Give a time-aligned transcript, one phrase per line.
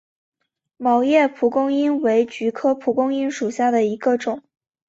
[0.77, 4.41] 毛叶蒲公英为菊科蒲公英属下的一个种。